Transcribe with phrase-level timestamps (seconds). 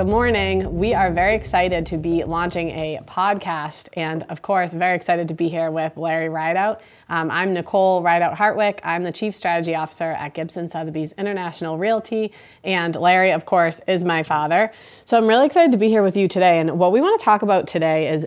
[0.00, 0.78] Good morning.
[0.78, 5.34] We are very excited to be launching a podcast and, of course, very excited to
[5.34, 6.80] be here with Larry Rideout.
[7.10, 8.80] Um, I'm Nicole Rideout Hartwick.
[8.82, 12.32] I'm the Chief Strategy Officer at Gibson Sotheby's International Realty.
[12.64, 14.72] And Larry, of course, is my father.
[15.04, 16.60] So I'm really excited to be here with you today.
[16.60, 18.26] And what we want to talk about today is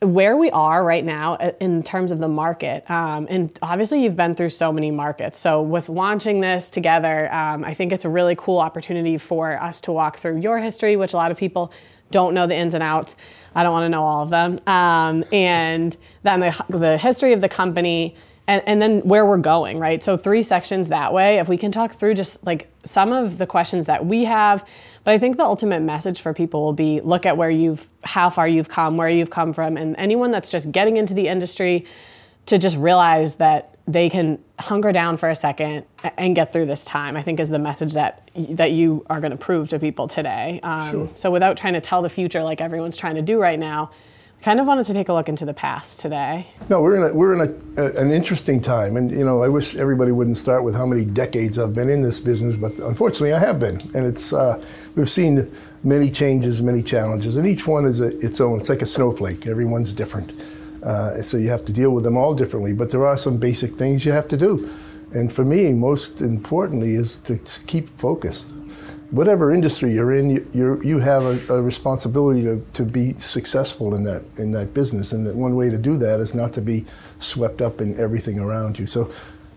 [0.00, 2.88] where we are right now uh, in terms of the market.
[2.88, 5.38] Um, and obviously, you've been through so many markets.
[5.38, 9.80] So, with launching this together, um, I think it's a really cool opportunity for us
[9.82, 11.72] to walk through your history, which a lot of people
[12.10, 13.16] don't know the ins and outs.
[13.54, 14.60] I don't want to know all of them.
[14.66, 18.14] Um, and then the, the history of the company.
[18.46, 20.02] And, and then where we're going, right?
[20.02, 21.38] So, three sections that way.
[21.38, 24.64] If we can talk through just like some of the questions that we have,
[25.08, 28.28] but I think the ultimate message for people will be look at where you've, how
[28.28, 31.86] far you've come, where you've come from, and anyone that's just getting into the industry
[32.44, 35.86] to just realize that they can hunker down for a second
[36.18, 37.16] and get through this time.
[37.16, 40.60] I think is the message that that you are going to prove to people today.
[40.62, 41.10] Um, sure.
[41.14, 43.90] So without trying to tell the future like everyone's trying to do right now,
[44.42, 46.46] kind of wanted to take a look into the past today.
[46.68, 49.48] No, we're in a, we're in a, a, an interesting time, and you know, I
[49.48, 53.32] wish everybody wouldn't start with how many decades I've been in this business, but unfortunately,
[53.32, 54.62] I have been, and it's uh,
[54.94, 55.50] we've seen
[55.82, 58.60] many changes, many challenges, and each one is a, its own.
[58.60, 59.46] It's like a snowflake.
[59.46, 60.32] Everyone's different,
[60.82, 62.72] uh, so you have to deal with them all differently.
[62.72, 64.70] But there are some basic things you have to do,
[65.12, 68.54] and for me, most importantly, is to keep focused
[69.10, 73.94] whatever industry you're in, you, you you have a, a, responsibility to, to be successful
[73.94, 76.60] in that in that business, and that one way to do that is not to
[76.60, 76.84] be
[77.18, 78.86] swept up in everything around you.
[78.86, 79.10] So,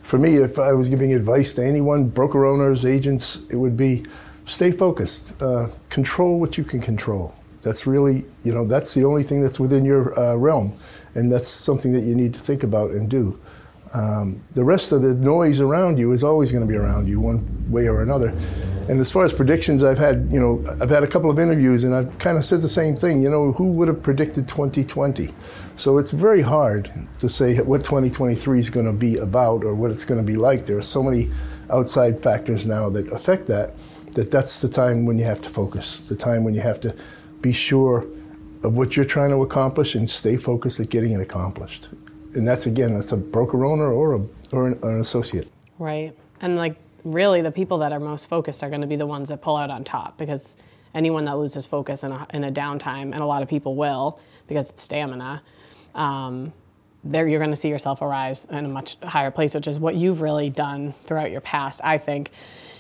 [0.04, 4.06] for me, if I was giving advice to anyone, broker owners, agents, it would be
[4.46, 7.36] stay focused, uh, control what you can control.
[7.62, 10.74] That's really, you know, that's the only thing that's within your uh, realm,
[11.14, 13.40] and that's something that you need to think about and do.
[13.94, 17.20] Um, the rest of the noise around you is always going to be around you,
[17.20, 18.34] one way or another.
[18.88, 21.84] And as far as predictions, I've had, you know, I've had a couple of interviews
[21.84, 23.22] and I've kind of said the same thing.
[23.22, 25.30] You know, who would have predicted 2020?
[25.76, 29.92] So it's very hard to say what 2023 is going to be about or what
[29.92, 30.66] it's going to be like.
[30.66, 31.30] There are so many
[31.70, 33.76] outside factors now that affect that,
[34.14, 36.96] that that's the time when you have to focus, the time when you have to
[37.42, 38.06] be sure
[38.64, 41.90] of what you're trying to accomplish and stay focused at getting it accomplished.
[42.36, 44.22] And that's, again, that's a broker owner or, a,
[44.52, 45.52] or an, an associate.
[45.80, 46.16] Right.
[46.40, 49.30] And like really the people that are most focused are going to be the ones
[49.30, 50.56] that pull out on top because
[50.94, 54.20] anyone that loses focus in a, in a downtime, and a lot of people will
[54.48, 55.42] because it's stamina,
[55.96, 56.52] um,
[57.04, 59.96] there you're going to see yourself arise in a much higher place, which is what
[59.96, 62.32] you've really done throughout your past, I think.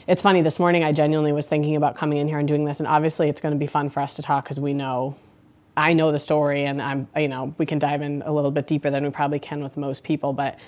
[0.07, 2.79] It's funny, this morning I genuinely was thinking about coming in here and doing this,
[2.79, 5.15] and obviously it's going to be fun for us to talk because we know,
[5.75, 8.67] I know the story, and I'm, you know, we can dive in a little bit
[8.67, 10.59] deeper than we probably can with most people, but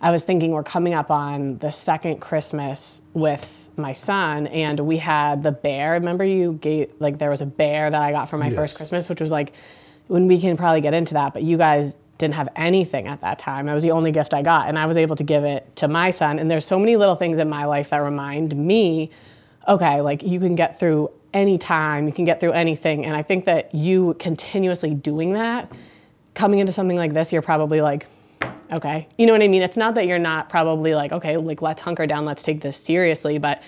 [0.00, 4.98] I was thinking we're coming up on the second Christmas with my son, and we
[4.98, 5.92] had the bear.
[5.92, 8.54] Remember, you gave like there was a bear that I got for my yes.
[8.54, 9.52] first Christmas, which was like
[10.08, 13.38] when we can probably get into that, but you guys didn't have anything at that
[13.38, 13.68] time.
[13.68, 15.88] It was the only gift I got, and I was able to give it to
[15.88, 16.38] my son.
[16.38, 19.10] And there's so many little things in my life that remind me,
[19.68, 23.04] okay, like you can get through any time, you can get through anything.
[23.04, 25.70] And I think that you continuously doing that,
[26.34, 28.06] coming into something like this, you're probably like,
[28.72, 29.06] okay.
[29.18, 29.62] You know what I mean?
[29.62, 32.76] It's not that you're not probably like, okay, like let's hunker down, let's take this
[32.76, 33.62] seriously, but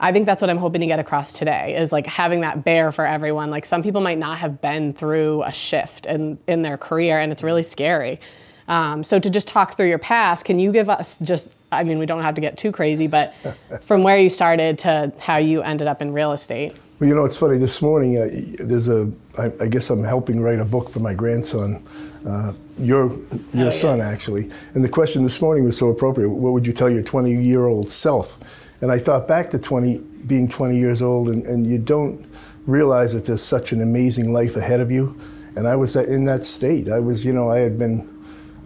[0.00, 2.92] I think that's what I'm hoping to get across today is like having that bear
[2.92, 3.50] for everyone.
[3.50, 7.32] Like some people might not have been through a shift in, in their career and
[7.32, 8.20] it's really scary.
[8.68, 11.98] Um, so to just talk through your past, can you give us just, I mean,
[11.98, 13.34] we don't have to get too crazy, but
[13.80, 16.76] from where you started to how you ended up in real estate?
[16.98, 17.58] Well, you know, it's funny.
[17.58, 18.26] This morning, uh,
[18.66, 19.10] there's a.
[19.38, 21.80] I, I guess I'm helping write a book for my grandson,
[22.26, 23.16] uh, your
[23.54, 24.08] your oh, son yeah.
[24.08, 24.50] actually.
[24.74, 26.28] And the question this morning was so appropriate.
[26.28, 28.38] What would you tell your 20 year old self?
[28.80, 32.24] And I thought back to 20, being 20 years old, and, and you don't
[32.66, 35.16] realize that there's such an amazing life ahead of you.
[35.54, 36.88] And I was in that state.
[36.88, 38.08] I was, you know, I had been.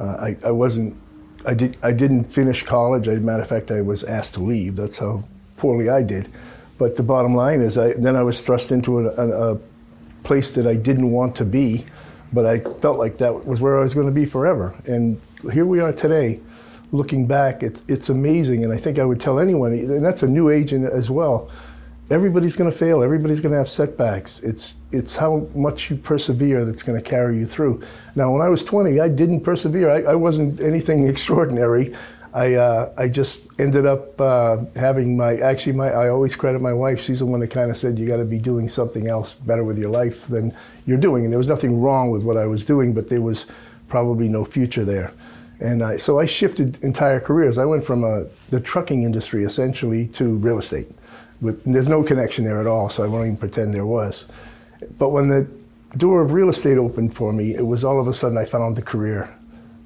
[0.01, 0.97] Uh, I, I wasn't.
[1.47, 1.77] I did.
[1.83, 3.09] I didn't finish college.
[3.09, 4.77] As a matter of fact, I was asked to leave.
[4.77, 5.23] That's how
[5.59, 6.33] poorly I did.
[6.83, 9.59] But the bottom line is, I, then I was thrust into a, a, a
[10.25, 11.87] place that I didn't want to be,
[12.33, 14.75] but I felt like that was where I was going to be forever.
[14.87, 15.21] And
[15.53, 16.41] here we are today,
[16.91, 18.65] looking back, it's, it's amazing.
[18.65, 21.53] And I think I would tell anyone, and that's a new agent as well,
[22.11, 24.41] everybody's going to fail, everybody's going to have setbacks.
[24.41, 27.81] It's, it's how much you persevere that's going to carry you through.
[28.17, 31.95] Now, when I was 20, I didn't persevere, I, I wasn't anything extraordinary.
[32.35, 36.73] I, uh, I just ended up uh, having my actually my I always credit my
[36.73, 37.01] wife.
[37.01, 39.65] She's the one that kind of said you got to be doing something else better
[39.65, 40.57] with your life than
[40.87, 41.25] you're doing.
[41.25, 43.47] And there was nothing wrong with what I was doing, but there was
[43.89, 45.13] probably no future there.
[45.61, 47.59] And I, so I shifted entire careers.
[47.59, 50.89] I went from uh, the trucking industry essentially to real estate.
[51.41, 54.27] With, there's no connection there at all, so I won't even pretend there was.
[54.99, 55.49] But when the
[55.99, 58.77] door of real estate opened for me, it was all of a sudden I found
[58.77, 59.33] the career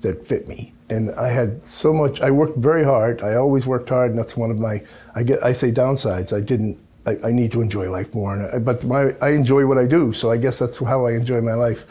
[0.00, 0.72] that fit me.
[0.88, 3.22] And I had so much, I worked very hard.
[3.22, 4.82] I always worked hard, and that's one of my,
[5.14, 6.36] I, get, I say downsides.
[6.36, 8.34] I didn't, I, I need to enjoy life more.
[8.34, 11.12] And I, but my, I enjoy what I do, so I guess that's how I
[11.12, 11.86] enjoy my life.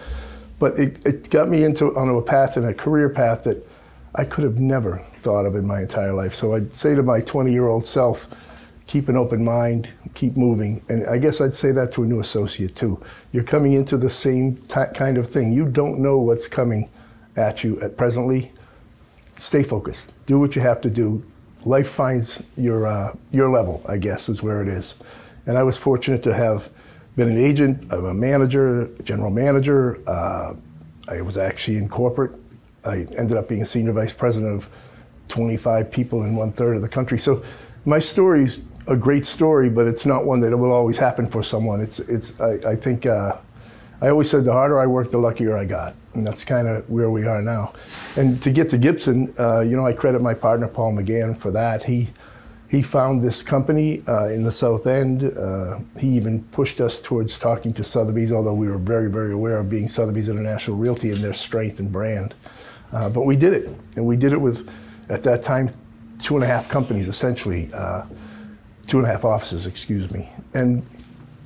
[0.60, 3.66] But it, it got me into onto a path and a career path that
[4.16, 6.34] I could have never thought of in my entire life.
[6.34, 8.30] So I'd say to my 20 year old self,
[8.88, 10.82] keep an open mind, keep moving.
[10.88, 13.02] And I guess I'd say that to a new associate too.
[13.34, 15.52] You're coming into the same t- kind of thing.
[15.52, 16.90] You don't know what's coming
[17.36, 18.52] at you at presently.
[19.38, 20.14] Stay focused.
[20.26, 21.26] Do what you have to do.
[21.66, 23.84] Life finds your uh, your level.
[23.88, 24.96] I guess is where it is.
[25.46, 26.70] And I was fortunate to have
[27.16, 30.02] been an agent, I'm a manager, general manager.
[30.08, 30.56] Uh,
[31.08, 32.32] I was actually in corporate.
[32.84, 34.70] I ended up being a senior vice president of
[35.30, 37.18] 25 people in one third of the country.
[37.18, 37.44] So
[37.86, 41.80] my story's a great story, but it's not one that will always happen for someone.
[41.82, 43.38] It's, it's I, I think, uh,
[44.06, 45.96] I always said the harder I worked, the luckier I got.
[46.14, 47.74] And that's kind of where we are now.
[48.16, 51.50] And to get to Gibson, uh, you know, I credit my partner, Paul McGann, for
[51.50, 51.82] that.
[51.82, 52.10] He,
[52.70, 55.24] he found this company uh, in the South End.
[55.24, 59.58] Uh, he even pushed us towards talking to Sotheby's, although we were very, very aware
[59.58, 62.36] of being Sotheby's International Realty and their strength and brand.
[62.94, 63.76] Uh, but we did it.
[63.96, 64.70] And we did it with,
[65.10, 65.68] at that time,
[66.20, 67.72] two and a half companies, essentially.
[67.74, 68.06] Uh,
[68.86, 70.30] two and a half offices, excuse me.
[70.54, 70.88] And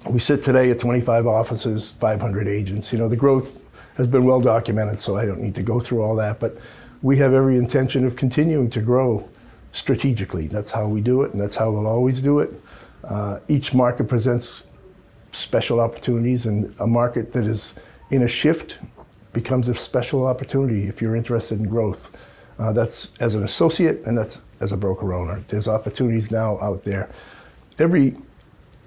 [0.07, 2.93] we sit today at 25 offices, 500 agents.
[2.93, 3.61] You know, the growth
[3.95, 6.39] has been well documented, so I don't need to go through all that.
[6.39, 6.57] But
[7.01, 9.27] we have every intention of continuing to grow
[9.71, 10.47] strategically.
[10.47, 12.61] That's how we do it, and that's how we'll always do it.
[13.03, 14.67] Uh, each market presents
[15.31, 17.75] special opportunities, and a market that is
[18.09, 18.79] in a shift
[19.33, 22.15] becomes a special opportunity if you're interested in growth.
[22.57, 25.41] Uh, that's as an associate and that's as a broker owner.
[25.47, 27.09] There's opportunities now out there.
[27.77, 28.17] Every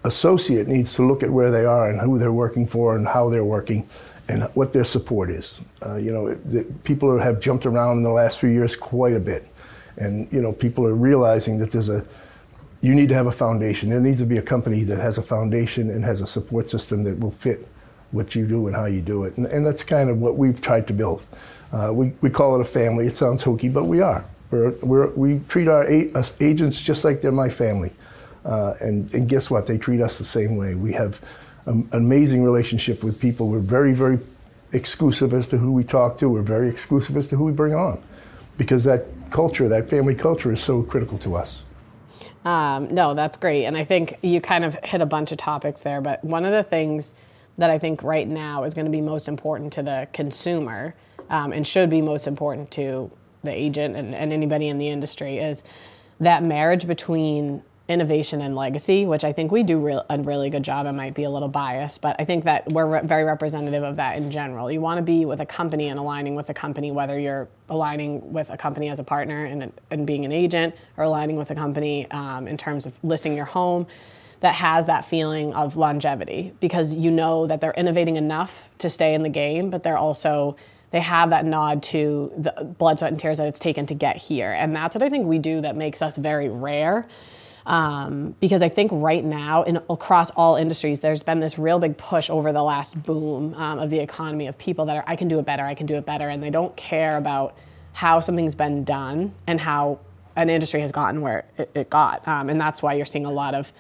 [0.05, 3.29] associate needs to look at where they are and who they're working for and how
[3.29, 3.89] they're working
[4.29, 5.63] and what their support is.
[5.85, 9.21] Uh, you know, the, people have jumped around in the last few years quite a
[9.21, 9.47] bit.
[9.97, 12.05] And, you know, people are realizing that there's a,
[12.81, 13.91] you need to have a foundation.
[13.91, 17.05] There needs to be a company that has a foundation and has a support system
[17.05, 17.69] that will fit
[18.11, 19.37] what you do and how you do it.
[19.37, 21.25] And, and that's kind of what we've tried to build.
[21.73, 23.07] Uh, we, we call it a family.
[23.07, 24.25] It sounds hokey, but we are.
[24.51, 27.93] We're, we're, we treat our a- agents just like they're my family.
[28.45, 29.67] Uh, and, and guess what?
[29.67, 30.75] They treat us the same way.
[30.75, 31.21] We have
[31.67, 33.49] an amazing relationship with people.
[33.49, 34.19] We're very, very
[34.73, 36.29] exclusive as to who we talk to.
[36.29, 38.03] We're very exclusive as to who we bring on
[38.59, 41.65] because that culture, that family culture, is so critical to us.
[42.45, 43.67] Um, no, that's great.
[43.67, 46.01] And I think you kind of hit a bunch of topics there.
[46.01, 47.15] But one of the things
[47.59, 50.95] that I think right now is going to be most important to the consumer
[51.31, 53.11] um, and should be most important to
[53.45, 55.63] the agent and, and anybody in the industry is
[56.21, 57.63] that marriage between
[57.93, 60.87] innovation and legacy, which I think we do re- a really good job.
[60.87, 63.97] I might be a little biased, but I think that we're re- very representative of
[63.97, 64.71] that in general.
[64.71, 68.33] You want to be with a company and aligning with a company, whether you're aligning
[68.33, 71.55] with a company as a partner and, and being an agent or aligning with a
[71.55, 73.87] company um, in terms of listing your home
[74.41, 79.15] that has that feeling of longevity because you know that they're innovating enough to stay
[79.15, 80.57] in the game, but they're also
[80.93, 84.17] they have that nod to the blood, sweat, and tears that it's taken to get
[84.17, 84.53] here.
[84.53, 87.09] And that's what I think we do that makes us very rare.
[87.67, 91.97] Um, because I think right now, in, across all industries, there's been this real big
[91.97, 95.29] push over the last boom um, of the economy of people that are, I can
[95.29, 97.57] do it better, I can do it better, and they don't care about
[97.93, 100.01] how something's been done and how
[100.35, 102.27] an industry has gotten where it, it got.
[102.27, 103.73] Um, and that's why you're seeing a lot of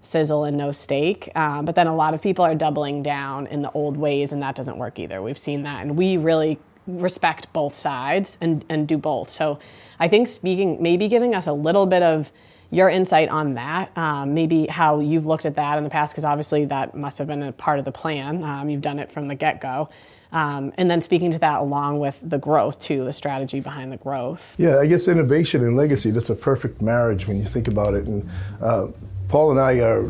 [0.00, 1.30] sizzle and no steak.
[1.34, 4.42] Uh, but then a lot of people are doubling down in the old ways, and
[4.42, 5.22] that doesn't work either.
[5.22, 9.30] We've seen that, and we really respect both sides and, and do both.
[9.30, 9.58] So
[9.98, 12.30] I think speaking, maybe giving us a little bit of
[12.74, 16.24] your insight on that, um, maybe how you've looked at that in the past, because
[16.24, 18.42] obviously that must have been a part of the plan.
[18.42, 19.88] Um, you've done it from the get go.
[20.32, 23.96] Um, and then speaking to that along with the growth too, the strategy behind the
[23.96, 24.56] growth.
[24.58, 28.08] Yeah, I guess innovation and legacy, that's a perfect marriage when you think about it.
[28.08, 28.28] And
[28.60, 28.88] uh,
[29.28, 30.04] Paul and I are,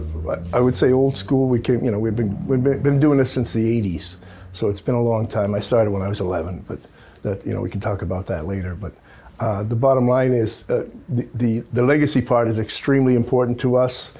[0.54, 1.48] I would say, old school.
[1.48, 4.16] We came, you know, we've been we've been, been doing this since the '80s,
[4.52, 5.54] so it's been a long time.
[5.54, 6.78] I started when I was 11, but
[7.20, 8.74] that you know we can talk about that later.
[8.74, 8.94] But
[9.40, 13.76] uh, the bottom line is uh, the, the, the legacy part is extremely important to
[13.76, 14.12] us,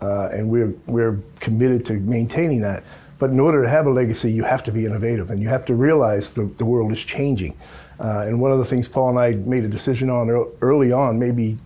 [0.00, 2.82] uh, and we're we're committed to maintaining that.
[3.18, 5.64] But in order to have a legacy, you have to be innovative, and you have
[5.66, 7.56] to realize the, the world is changing.
[8.00, 10.28] Uh, and one of the things Paul and I made a decision on
[10.60, 11.56] early on, maybe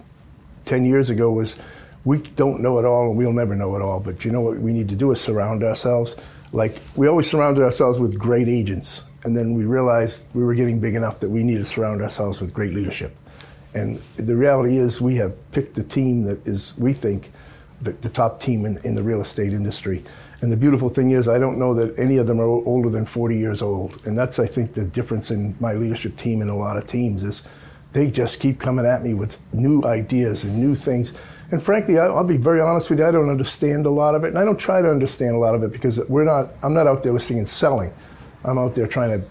[0.67, 1.57] 10 years ago, was
[2.05, 4.01] we don't know it all and we'll never know it all.
[4.01, 6.15] But you know what we need to do is surround ourselves.
[6.53, 9.05] Like we always surrounded ourselves with great agents.
[9.27, 12.41] And then we realized we were getting big enough that we need to surround ourselves
[12.41, 13.17] with great leadership.
[13.75, 17.33] And the reality is we have picked a team that is, we think,
[17.83, 20.05] the, the top team in, in the real estate industry.
[20.43, 23.05] And the beautiful thing is, I don't know that any of them are older than
[23.05, 24.01] 40 years old.
[24.07, 27.25] And that's, I think, the difference in my leadership team and a lot of teams
[27.25, 27.43] is
[27.91, 31.15] they just keep coming at me with new ideas and new things.
[31.51, 34.29] And frankly, I'll be very honest with you, I don't understand a lot of it.
[34.29, 36.87] And I don't try to understand a lot of it because we're not, I'm not
[36.87, 37.93] out there listening and selling.
[38.45, 39.27] I'm out there trying to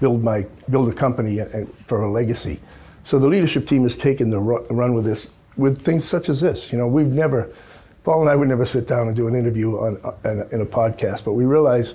[0.00, 1.40] build my build a company
[1.86, 2.60] for a legacy.
[3.02, 6.72] So the leadership team has taken the run with this with things such as this.
[6.72, 7.52] You know, we've never
[8.04, 10.66] Paul and I would never sit down and do an interview on, on in a
[10.66, 11.94] podcast, but we realize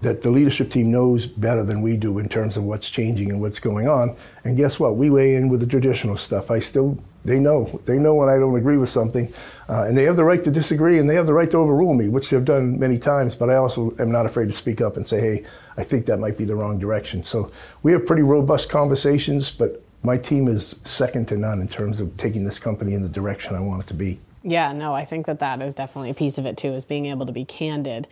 [0.00, 3.40] that the leadership team knows better than we do in terms of what's changing and
[3.40, 4.16] what's going on.
[4.44, 4.96] And guess what?
[4.96, 6.50] We weigh in with the traditional stuff.
[6.50, 7.80] I still, they know.
[7.84, 9.32] They know when I don't agree with something.
[9.68, 11.94] Uh, and they have the right to disagree and they have the right to overrule
[11.94, 13.34] me, which they've done many times.
[13.34, 15.44] But I also am not afraid to speak up and say, hey,
[15.78, 17.22] I think that might be the wrong direction.
[17.22, 17.50] So
[17.82, 22.14] we have pretty robust conversations, but my team is second to none in terms of
[22.18, 24.20] taking this company in the direction I want it to be.
[24.42, 27.06] Yeah, no, I think that that is definitely a piece of it too, is being
[27.06, 28.06] able to be candid.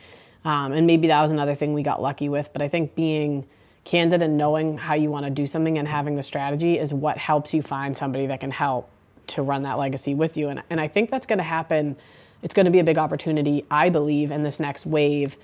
[0.47, 3.47] Um, and maybe that was another thing we got lucky with, but I think being
[3.85, 7.19] candid and knowing how you want to do something and having the strategy is what
[7.19, 8.89] helps you find somebody that can help
[9.29, 10.49] to run that legacy with you.
[10.49, 11.97] And, and I think that's going to happen.
[12.43, 15.37] It's going to be a big opportunity, I believe, in this next wave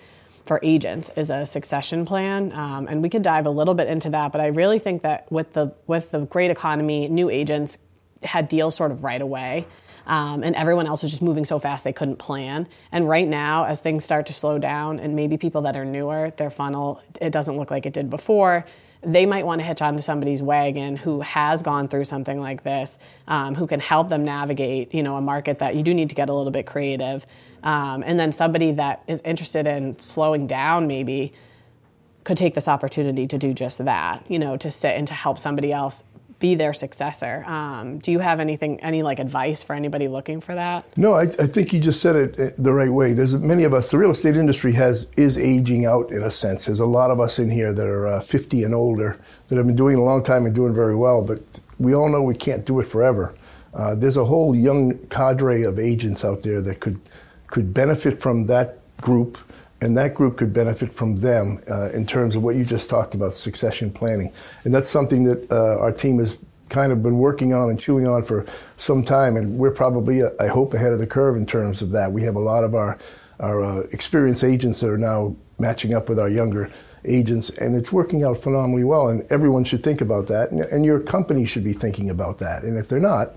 [0.49, 4.09] for agents is a succession plan, um, and we could dive a little bit into
[4.11, 4.33] that.
[4.33, 7.79] But I really think that with the with the great economy, new agents
[8.23, 9.67] had deals sort of right away.
[10.07, 12.67] Um, and everyone else was just moving so fast they couldn't plan.
[12.91, 16.33] And right now, as things start to slow down, and maybe people that are newer,
[16.39, 18.65] their funnel it doesn't look like it did before.
[19.03, 22.99] They might want to hitch onto somebody's wagon who has gone through something like this,
[23.29, 26.15] um, who can help them navigate, you know, a market that you do need to
[26.17, 27.27] get a little bit creative.
[27.63, 31.33] Um, and then somebody that is interested in slowing down, maybe
[32.25, 35.39] could take this opportunity to do just that, you know, to sit and to help
[35.39, 36.05] somebody else
[36.39, 37.45] be their successor.
[37.47, 40.97] Um, do you have anything, any like advice for anybody looking for that?
[40.97, 43.13] No, I, I, think you just said it the right way.
[43.13, 43.91] There's many of us.
[43.91, 46.67] The real estate industry has is aging out in a sense.
[46.67, 49.19] There's a lot of us in here that are uh, 50 and older
[49.49, 51.23] that have been doing a long time and doing very well.
[51.23, 53.35] But we all know we can't do it forever.
[53.75, 57.01] Uh, there's a whole young cadre of agents out there that could
[57.49, 59.39] could benefit from that group
[59.81, 63.15] and that group could benefit from them uh, in terms of what you just talked
[63.15, 64.33] about succession planning
[64.65, 68.07] and that's something that uh, our team has kind of been working on and chewing
[68.07, 68.45] on for
[68.77, 72.11] some time and we're probably i hope ahead of the curve in terms of that
[72.11, 72.99] we have a lot of our
[73.41, 76.71] our uh, experienced agents that are now matching up with our younger
[77.05, 80.85] agents and it's working out phenomenally well and everyone should think about that and, and
[80.85, 83.37] your company should be thinking about that and if they're not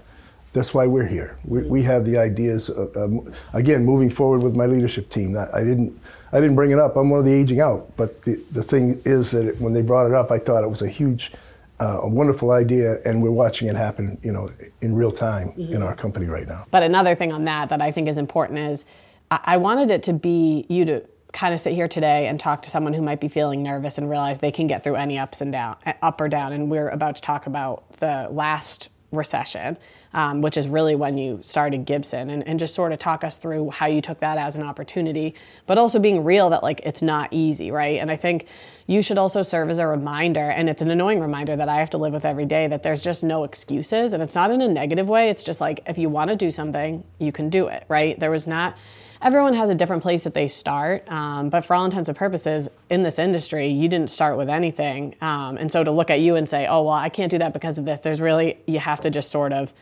[0.53, 1.37] that's why we're here.
[1.45, 2.69] We, we have the ideas.
[2.69, 5.37] Of, um, again, moving forward with my leadership team.
[5.37, 5.97] I, didn't,
[6.33, 6.95] I didn't bring it up.
[6.95, 7.91] I'm one of the aging out.
[7.97, 10.69] But the, the thing is that it, when they brought it up, I thought it
[10.69, 11.31] was a huge,
[11.79, 14.49] uh, a wonderful idea, and we're watching it happen, you know,
[14.81, 15.73] in real time mm-hmm.
[15.73, 16.65] in our company right now.
[16.71, 18.85] But another thing on that that I think is important is,
[19.29, 22.61] I, I wanted it to be you to kind of sit here today and talk
[22.61, 25.41] to someone who might be feeling nervous and realize they can get through any ups
[25.41, 26.51] and down, up or down.
[26.51, 29.77] And we're about to talk about the last recession
[30.13, 33.37] um, which is really when you started Gibson, and, and just sort of talk us
[33.37, 35.33] through how you took that as an opportunity,
[35.65, 37.99] but also being real that like it's not easy, right?
[37.99, 38.47] And I think
[38.87, 41.89] you should also serve as a reminder, and it's an annoying reminder that I have
[41.91, 44.67] to live with every day that there's just no excuses, and it's not in a
[44.67, 45.29] negative way.
[45.29, 48.19] It's just like if you want to do something, you can do it, right?
[48.19, 48.75] There was not
[49.21, 51.09] everyone has a different place that they start.
[51.11, 55.15] Um, but for all intents and purposes, in this industry, you didn't start with anything.
[55.21, 57.53] Um, and so to look at you and say, oh, well, I can't do that
[57.53, 59.73] because of this, there's really, you have to just sort of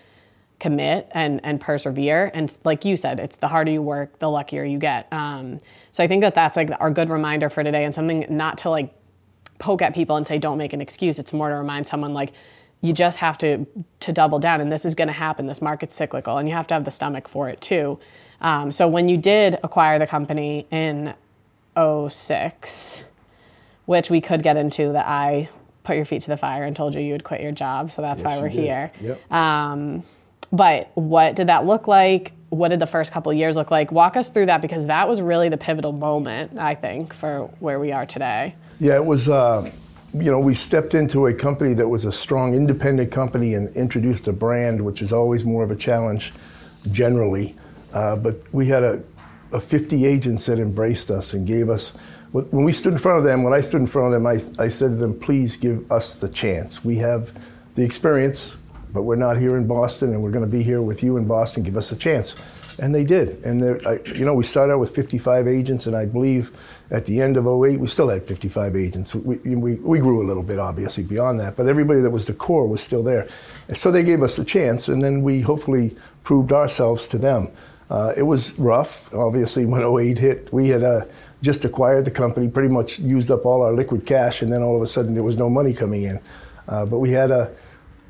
[0.60, 2.32] commit and and persevere.
[2.34, 5.12] And like you said it's the harder you work the luckier you get.
[5.12, 5.60] Um,
[5.92, 8.70] so i think that that's like our good reminder for today and something not to
[8.70, 8.94] like
[9.58, 11.20] poke at people and say don't make an excuse.
[11.20, 12.32] It's more to remind someone like
[12.82, 13.66] you just have to
[14.02, 15.48] to double down and this is going to happen.
[15.48, 18.00] This market's cyclical and you have to have the stomach for it too.
[18.42, 21.14] Um, so when you did acquire the company in
[21.78, 23.06] 06
[23.86, 25.50] which we could get into that i
[25.84, 28.02] put your feet to the fire and told you you would quit your job so
[28.02, 28.92] that's yes, why we're here.
[29.02, 29.32] Yep.
[29.32, 30.04] um,
[30.52, 32.34] but what did that look like?
[32.50, 33.92] What did the first couple years look like?
[33.92, 37.80] Walk us through that because that was really the pivotal moment, I think, for where
[37.80, 38.56] we are today.
[38.80, 39.30] Yeah, it was.
[39.30, 39.72] Uh,
[40.12, 44.28] you know, we stepped into a company that was a strong independent company and introduced
[44.28, 46.34] a brand, which is always more of a challenge
[46.92, 47.56] generally.
[47.94, 49.04] Uh, but we had a,
[49.54, 51.94] a 50 agents that embraced us and gave us
[52.32, 54.64] when we stood in front of them, when I stood in front of them, I,
[54.64, 56.86] I said to them, please give us the chance.
[56.86, 57.34] We have
[57.76, 58.58] the experience,
[58.92, 61.26] but we're not here in Boston, and we're going to be here with you in
[61.26, 61.64] Boston.
[61.64, 62.36] Give us a chance.
[62.82, 63.44] And they did.
[63.44, 66.52] And I, you know, we started out with 55 agents, and I believe
[66.92, 69.14] at the end of 08, we still had 55 agents.
[69.14, 72.34] We, we, we grew a little bit, obviously, beyond that, but everybody that was the
[72.34, 73.28] core was still there.
[73.68, 77.50] And so they gave us a chance, and then we hopefully proved ourselves to them.
[77.90, 79.14] Uh, it was rough.
[79.14, 81.02] Obviously, when 08 hit, we had uh,
[81.42, 84.76] just acquired the company, pretty much used up all our liquid cash, and then all
[84.76, 86.20] of a sudden there was no money coming in.
[86.68, 87.52] Uh, but we had a,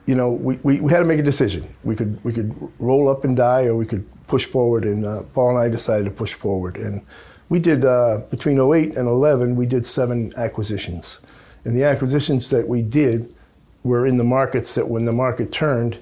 [0.09, 1.71] you know, we, we, we, had to make a decision.
[1.83, 4.83] We could we could roll up and die, or we could push forward.
[4.83, 6.77] And uh, Paul and I decided to push forward.
[6.77, 7.05] And
[7.49, 11.19] we did uh, between 08 and 11, we did seven acquisitions.
[11.63, 13.35] And the acquisitions that we did
[13.83, 15.99] were in the markets that when the market turned,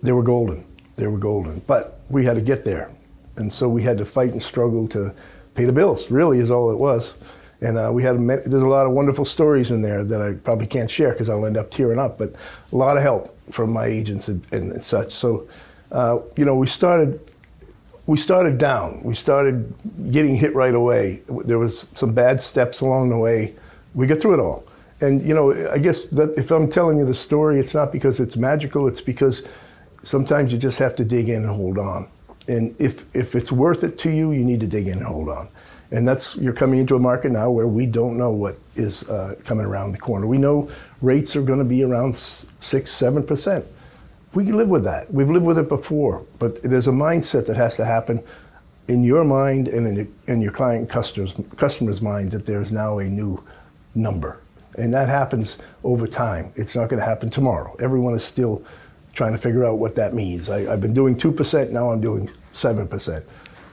[0.00, 0.64] they were golden.
[0.94, 1.58] They were golden.
[1.66, 2.94] But we had to get there.
[3.36, 5.12] And so we had to fight and struggle to
[5.56, 7.16] pay the bills, really, is all it was.
[7.62, 10.66] And uh, we had, there's a lot of wonderful stories in there that I probably
[10.66, 12.34] can't share because I'll end up tearing up, but
[12.72, 15.12] a lot of help from my agents and, and, and such.
[15.12, 15.46] So,
[15.92, 17.20] uh, you know, we started,
[18.06, 19.00] we started down.
[19.04, 19.72] We started
[20.10, 21.22] getting hit right away.
[21.44, 23.54] There was some bad steps along the way.
[23.94, 24.64] We got through it all.
[25.00, 28.18] And, you know, I guess that if I'm telling you the story, it's not because
[28.18, 29.46] it's magical, it's because
[30.02, 32.08] sometimes you just have to dig in and hold on.
[32.48, 35.28] And if, if it's worth it to you, you need to dig in and hold
[35.28, 35.48] on.
[35.92, 39.34] And that's, you're coming into a market now where we don't know what is uh,
[39.44, 40.26] coming around the corner.
[40.26, 40.70] We know
[41.02, 43.66] rates are going to be around six, seven percent.
[44.32, 45.12] We can live with that.
[45.12, 48.22] We've lived with it before, but there's a mindset that has to happen
[48.88, 53.04] in your mind and in, in your client customers, customer's mind that there's now a
[53.04, 53.42] new
[53.94, 54.40] number.
[54.78, 56.52] And that happens over time.
[56.56, 57.76] It's not going to happen tomorrow.
[57.78, 58.64] Everyone is still
[59.12, 60.48] trying to figure out what that means.
[60.48, 63.24] I, have been doing 2%, now I'm doing 7%.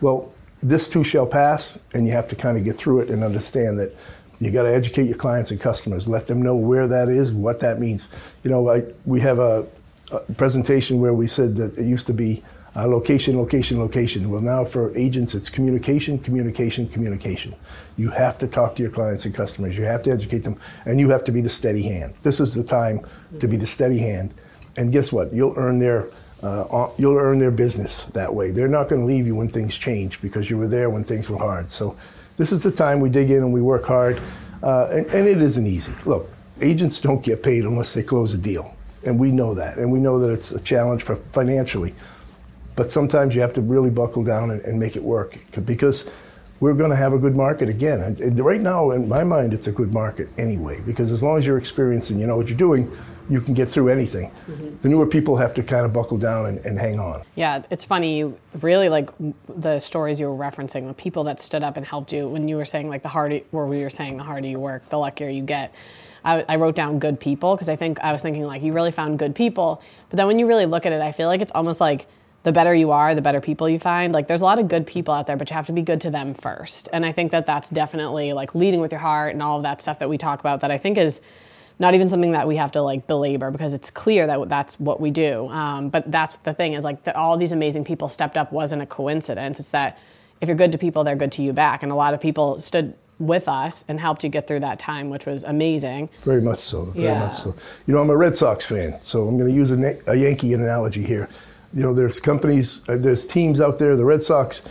[0.01, 3.23] Well, this too shall pass, and you have to kind of get through it and
[3.23, 3.95] understand that
[4.39, 7.59] you got to educate your clients and customers, let them know where that is, what
[7.59, 8.07] that means.
[8.43, 9.67] You know, we have a,
[10.11, 12.41] a presentation where we said that it used to be
[12.75, 14.29] uh, location, location, location.
[14.29, 17.53] Well, now for agents, it's communication, communication, communication.
[17.97, 19.77] You have to talk to your clients and customers.
[19.77, 22.13] You have to educate them, and you have to be the steady hand.
[22.21, 23.05] This is the time
[23.39, 24.33] to be the steady hand
[24.79, 25.33] and guess what?
[25.33, 26.09] You'll earn their
[26.41, 28.51] uh, you'll earn their business that way.
[28.51, 31.29] They're not going to leave you when things change because you were there when things
[31.29, 31.69] were hard.
[31.69, 31.97] So
[32.37, 34.21] this is the time we dig in and we work hard,
[34.63, 35.91] uh, and, and it isn't easy.
[36.05, 36.29] Look,
[36.61, 38.75] agents don't get paid unless they close a deal,
[39.05, 41.93] and we know that, and we know that it's a challenge for financially.
[42.75, 46.09] But sometimes you have to really buckle down and, and make it work because
[46.61, 48.01] we're going to have a good market again.
[48.01, 51.45] And right now, in my mind, it's a good market anyway because as long as
[51.45, 52.89] you're experienced and you know what you're doing
[53.29, 54.31] you can get through anything.
[54.47, 54.79] Mm-hmm.
[54.79, 57.23] The newer people have to kind of buckle down and, and, hang on.
[57.35, 58.17] Yeah, it's funny.
[58.17, 59.11] You really like
[59.47, 62.57] the stories you were referencing, the people that stood up and helped you when you
[62.57, 65.29] were saying like the harder, where we were saying the harder you work, the luckier
[65.29, 65.73] you get.
[66.25, 68.91] I, I wrote down good people because I think I was thinking like you really
[68.91, 69.81] found good people.
[70.09, 72.07] But then when you really look at it, I feel like it's almost like
[72.43, 74.13] the better you are, the better people you find.
[74.13, 76.01] Like there's a lot of good people out there, but you have to be good
[76.01, 76.89] to them first.
[76.91, 79.81] And I think that that's definitely like leading with your heart and all of that
[79.81, 81.21] stuff that we talk about that I think is
[81.79, 84.99] not even something that we have to like belabor because it's clear that that's what
[84.99, 85.47] we do.
[85.47, 88.81] Um, but that's the thing is like the, all these amazing people stepped up wasn't
[88.81, 89.59] a coincidence.
[89.59, 89.97] It's that
[90.41, 91.81] if you're good to people, they're good to you back.
[91.81, 95.09] And a lot of people stood with us and helped you get through that time,
[95.09, 96.09] which was amazing.
[96.23, 96.85] Very much so.
[96.85, 97.19] Very yeah.
[97.19, 97.55] much so.
[97.85, 100.53] You know, I'm a Red Sox fan, so I'm going to use a, a, Yankee
[100.53, 101.29] analogy here.
[101.73, 103.95] You know, there's companies, uh, there's teams out there.
[103.95, 104.63] The Red Sox,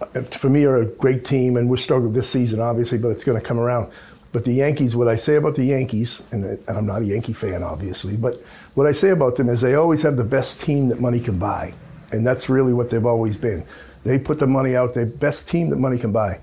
[0.00, 3.24] uh, for me, are a great team, and we're struggling this season, obviously, but it's
[3.24, 3.92] going to come around.
[4.32, 7.34] But the Yankees, what I say about the Yankees, and, and I'm not a Yankee
[7.34, 8.42] fan, obviously, but
[8.74, 11.38] what I say about them is they always have the best team that money can
[11.38, 11.74] buy.
[12.12, 13.64] And that's really what they've always been.
[14.04, 16.40] They put the money out, the best team that money can buy.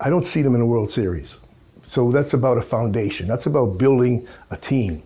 [0.00, 1.38] I don't see them in the World Series.
[1.86, 3.26] So that's about a foundation.
[3.26, 5.02] That's about building a team.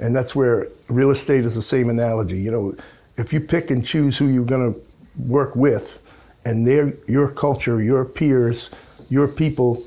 [0.00, 2.40] And that's where real estate is the same analogy.
[2.40, 2.76] You know,
[3.16, 4.80] if you pick and choose who you're going to
[5.16, 6.00] work with,
[6.44, 8.70] and they're your culture, your peers,
[9.08, 9.82] your people,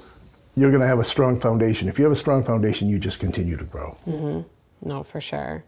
[0.58, 1.88] you're going to have a strong foundation.
[1.88, 3.96] If you have a strong foundation, you just continue to grow.
[4.08, 4.90] Mm-hmm.
[4.90, 5.64] No, for sure.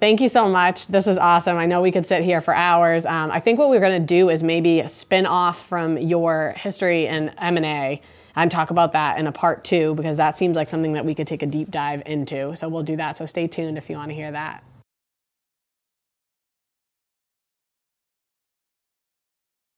[0.00, 0.86] Thank you so much.
[0.86, 1.56] This was awesome.
[1.56, 3.06] I know we could sit here for hours.
[3.06, 7.06] Um, I think what we're going to do is maybe spin off from your history
[7.06, 8.02] in M&A
[8.36, 11.14] and talk about that in a part two because that seems like something that we
[11.14, 12.54] could take a deep dive into.
[12.54, 13.16] So we'll do that.
[13.16, 14.62] So stay tuned if you want to hear that.